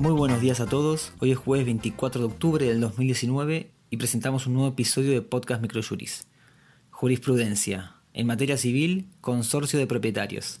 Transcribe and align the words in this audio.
Muy 0.00 0.12
buenos 0.12 0.40
días 0.40 0.60
a 0.60 0.66
todos. 0.66 1.12
Hoy 1.20 1.32
es 1.32 1.38
jueves 1.38 1.66
24 1.66 2.20
de 2.20 2.26
octubre 2.26 2.66
del 2.66 2.80
2019 2.80 3.70
y 3.90 3.96
presentamos 3.96 4.46
un 4.46 4.54
nuevo 4.54 4.68
episodio 4.68 5.12
de 5.12 5.22
Podcast 5.22 5.62
Microjuris. 5.62 6.26
Jurisprudencia. 6.90 7.96
En 8.12 8.26
materia 8.26 8.56
civil, 8.56 9.08
consorcio 9.20 9.78
de 9.78 9.86
propietarios. 9.86 10.60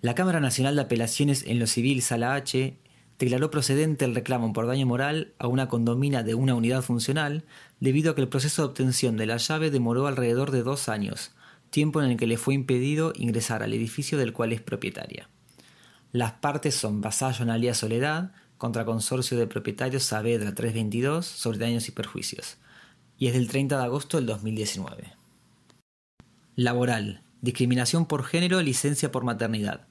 La 0.00 0.14
Cámara 0.14 0.40
Nacional 0.40 0.76
de 0.76 0.82
Apelaciones 0.82 1.44
en 1.46 1.58
lo 1.58 1.66
Civil, 1.66 2.02
Sala 2.02 2.34
H, 2.34 2.76
declaró 3.18 3.50
procedente 3.50 4.04
el 4.04 4.14
reclamo 4.14 4.52
por 4.52 4.66
daño 4.66 4.86
moral 4.86 5.34
a 5.38 5.46
una 5.46 5.68
condomina 5.68 6.22
de 6.22 6.34
una 6.34 6.54
unidad 6.54 6.82
funcional 6.82 7.44
debido 7.80 8.10
a 8.10 8.14
que 8.14 8.20
el 8.20 8.28
proceso 8.28 8.62
de 8.62 8.68
obtención 8.68 9.16
de 9.16 9.26
la 9.26 9.36
llave 9.36 9.70
demoró 9.70 10.06
alrededor 10.06 10.50
de 10.50 10.62
dos 10.62 10.88
años, 10.88 11.32
tiempo 11.72 12.00
en 12.00 12.12
el 12.12 12.16
que 12.16 12.28
le 12.28 12.36
fue 12.36 12.54
impedido 12.54 13.12
ingresar 13.16 13.64
al 13.64 13.72
edificio 13.72 14.16
del 14.18 14.32
cual 14.32 14.52
es 14.52 14.60
propietaria. 14.60 15.28
Las 16.12 16.32
partes 16.34 16.76
son 16.76 17.00
Vasallo 17.00 17.42
Analia 17.42 17.74
Soledad 17.74 18.32
contra 18.58 18.84
Consorcio 18.84 19.36
de 19.36 19.48
Propietarios 19.48 20.04
Saavedra 20.04 20.54
322 20.54 21.26
sobre 21.26 21.58
daños 21.58 21.88
y 21.88 21.92
perjuicios, 21.92 22.58
y 23.18 23.26
es 23.26 23.32
del 23.32 23.48
30 23.48 23.78
de 23.78 23.84
agosto 23.84 24.18
del 24.18 24.26
2019. 24.26 25.14
Laboral. 26.54 27.22
Discriminación 27.40 28.06
por 28.06 28.22
género, 28.22 28.60
licencia 28.60 29.10
por 29.10 29.24
maternidad. 29.24 29.88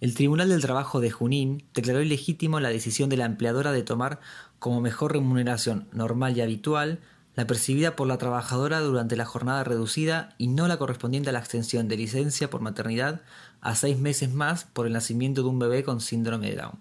El 0.00 0.14
Tribunal 0.14 0.48
del 0.48 0.60
Trabajo 0.60 1.00
de 1.00 1.10
Junín 1.10 1.62
declaró 1.72 2.02
ilegítimo 2.02 2.58
la 2.58 2.70
decisión 2.70 3.08
de 3.08 3.16
la 3.16 3.24
empleadora 3.24 3.72
de 3.72 3.84
tomar 3.84 4.20
como 4.58 4.80
mejor 4.80 5.12
remuneración 5.12 5.88
normal 5.92 6.36
y 6.36 6.40
habitual 6.40 7.00
la 7.34 7.46
percibida 7.46 7.96
por 7.96 8.06
la 8.06 8.18
trabajadora 8.18 8.80
durante 8.80 9.16
la 9.16 9.24
jornada 9.24 9.64
reducida 9.64 10.34
y 10.38 10.48
no 10.48 10.68
la 10.68 10.78
correspondiente 10.78 11.30
a 11.30 11.32
la 11.32 11.38
extensión 11.38 11.88
de 11.88 11.96
licencia 11.96 12.50
por 12.50 12.60
maternidad 12.60 13.22
a 13.60 13.74
seis 13.74 13.98
meses 13.98 14.32
más 14.32 14.64
por 14.64 14.86
el 14.86 14.92
nacimiento 14.92 15.42
de 15.42 15.48
un 15.48 15.58
bebé 15.58 15.84
con 15.84 16.00
síndrome 16.00 16.50
de 16.50 16.56
Down. 16.56 16.78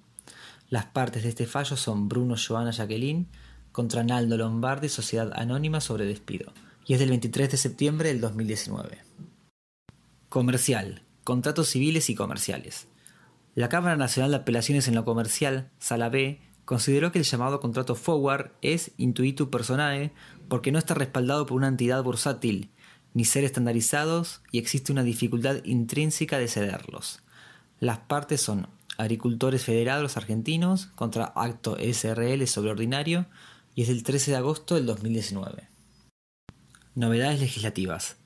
Las 0.70 0.86
partes 0.86 1.24
de 1.24 1.30
este 1.30 1.46
fallo 1.46 1.78
son 1.78 2.10
Bruno 2.10 2.36
Joana 2.36 2.72
Jacqueline 2.72 3.28
contra 3.72 4.04
Naldo 4.04 4.38
Lombardi, 4.38 4.90
Sociedad 4.90 5.32
Anónima 5.36 5.82
sobre 5.82 6.06
despido, 6.06 6.52
y 6.86 6.94
es 6.94 7.00
del 7.00 7.10
23 7.10 7.52
de 7.52 7.58
septiembre 7.58 8.10
del 8.10 8.22
2019. 8.22 9.00
Comercial. 10.30 11.04
Contratos 11.24 11.70
civiles 11.70 12.10
y 12.10 12.16
comerciales. 12.16 12.88
La 13.56 13.70
Cámara 13.70 13.96
Nacional 13.96 14.32
de 14.32 14.38
Apelaciones 14.38 14.88
en 14.88 14.96
lo 14.96 15.06
Comercial, 15.06 15.70
Sala 15.80 16.10
B, 16.10 16.40
consideró 16.66 17.12
que 17.12 17.20
el 17.20 17.26
llamado 17.26 17.60
contrato 17.60 17.96
forward 17.96 18.52
es 18.62 18.92
intuitu 18.98 19.50
personae 19.50 20.12
porque 20.50 20.72
no 20.72 20.80
está 20.80 20.94
respaldado 20.94 21.46
por 21.46 21.58
una 21.58 21.68
entidad 21.68 22.04
bursátil, 22.04 22.70
ni 23.14 23.26
ser 23.26 23.44
estandarizados 23.44 24.42
y 24.52 24.60
existe 24.60 24.92
una 24.92 25.04
dificultad 25.04 25.64
intrínseca 25.64 26.38
de 26.38 26.48
cederlos. 26.48 27.22
Las 27.80 28.00
partes 28.00 28.42
son 28.42 28.68
Agricultores 28.98 29.64
Federados 29.64 30.18
Argentinos 30.18 30.88
contra 30.96 31.32
Acto 31.36 31.78
SRL 31.80 32.46
sobre 32.48 32.72
Ordinario 32.72 33.28
y 33.74 33.84
es 33.84 33.88
del 33.88 34.04
13 34.04 34.32
de 34.32 34.38
agosto 34.38 34.76
del 34.76 34.86
2019. 34.86 35.70
Novedades 36.96 37.40
legislativas. 37.40 38.18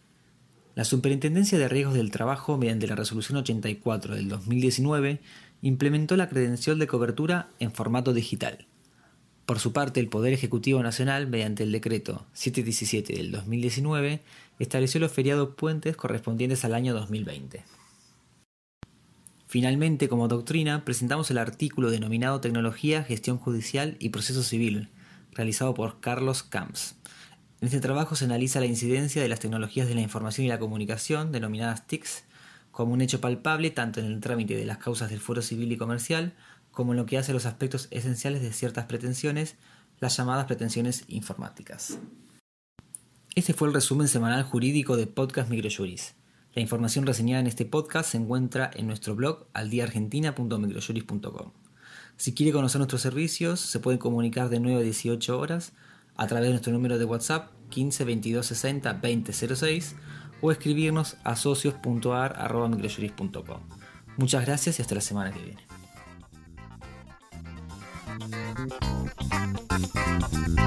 La 0.73 0.83
Superintendencia 0.83 1.59
de 1.59 1.67
Riesgos 1.67 1.93
del 1.93 2.09
Trabajo, 2.09 2.57
mediante 2.57 2.87
la 2.87 2.95
Resolución 2.95 3.37
84 3.37 4.15
del 4.15 4.29
2019, 4.29 5.21
implementó 5.61 6.17
la 6.17 6.27
credencial 6.27 6.79
de 6.79 6.87
cobertura 6.87 7.49
en 7.59 7.71
formato 7.71 8.11
digital. 8.13 8.65
Por 9.45 9.59
su 9.59 9.73
parte, 9.73 9.99
el 9.99 10.07
Poder 10.07 10.31
Ejecutivo 10.33 10.81
Nacional, 10.81 11.27
mediante 11.27 11.63
el 11.63 11.71
decreto 11.73 12.25
717 12.33 13.13
del 13.13 13.31
2019, 13.31 14.21
estableció 14.59 15.01
los 15.01 15.11
feriados 15.11 15.55
puentes 15.55 15.97
correspondientes 15.97 16.63
al 16.63 16.73
año 16.73 16.93
2020. 16.93 17.63
Finalmente, 19.47 20.07
como 20.07 20.29
doctrina, 20.29 20.85
presentamos 20.85 21.29
el 21.29 21.37
artículo 21.37 21.91
denominado 21.91 22.39
Tecnología, 22.39 23.03
Gestión 23.03 23.37
Judicial 23.37 23.97
y 23.99 24.09
Proceso 24.09 24.43
Civil, 24.43 24.89
realizado 25.33 25.73
por 25.73 25.99
Carlos 25.99 26.41
Camps. 26.41 26.95
En 27.59 27.67
este 27.67 27.81
trabajo 27.81 28.15
se 28.15 28.25
analiza 28.25 28.61
la 28.61 28.65
incidencia 28.65 29.21
de 29.21 29.29
las 29.29 29.41
tecnologías 29.41 29.87
de 29.87 29.95
la 29.95 30.01
información 30.01 30.45
y 30.45 30.49
la 30.49 30.59
comunicación, 30.59 31.31
denominadas 31.31 31.85
TICs, 31.85 32.23
como 32.71 32.93
un 32.93 33.01
hecho 33.01 33.21
palpable 33.21 33.69
tanto 33.69 33.99
en 33.99 34.07
el 34.07 34.21
trámite 34.21 34.55
de 34.55 34.65
las 34.65 34.79
causas 34.79 35.11
del 35.11 35.19
fuero 35.19 35.41
civil 35.41 35.71
y 35.71 35.77
comercial, 35.77 36.33
como 36.73 36.91
en 36.91 36.97
lo 36.97 37.05
que 37.05 37.17
hace 37.17 37.31
los 37.31 37.45
aspectos 37.45 37.87
esenciales 37.91 38.41
de 38.41 38.51
ciertas 38.51 38.83
pretensiones, 38.85 39.55
las 39.99 40.17
llamadas 40.17 40.47
pretensiones 40.47 41.05
informáticas. 41.07 41.99
Este 43.35 43.53
fue 43.53 43.69
el 43.69 43.73
resumen 43.73 44.09
semanal 44.09 44.43
jurídico 44.43 44.97
de 44.97 45.07
Podcast 45.07 45.49
Microjuris. 45.49 46.15
La 46.53 46.61
información 46.61 47.05
reseñada 47.05 47.39
en 47.39 47.47
este 47.47 47.63
podcast 47.65 48.11
se 48.11 48.17
encuentra 48.17 48.69
en 48.75 48.87
nuestro 48.87 49.15
blog 49.15 49.47
aldiaargentina.microjuris.com. 49.53 51.51
Si 52.17 52.33
quiere 52.33 52.51
conocer 52.51 52.79
nuestros 52.79 53.01
servicios, 53.01 53.59
se 53.59 53.79
pueden 53.79 53.99
comunicar 53.99 54.49
de 54.49 54.59
9 54.59 54.79
a 54.79 54.83
18 54.83 55.39
horas 55.39 55.73
a 56.15 56.27
través 56.27 56.47
de 56.47 56.51
nuestro 56.51 56.71
número 56.73 56.99
de 56.99 57.05
WhatsApp 57.05 57.49
15 57.69 58.03
22 58.03 58.45
60 58.45 58.93
20 58.93 59.33
06 59.33 59.95
o 60.41 60.51
escribirnos 60.51 61.17
a 61.23 61.35
socios.ar.microjuris.com. 61.35 63.61
Muchas 64.17 64.45
gracias 64.45 64.77
y 64.77 64.83
hasta 64.83 64.93
la 64.95 65.01
semana 65.01 65.31
que 65.31 65.39
viene. 65.39 65.82
Thank 68.19 68.33
you. 70.57 70.62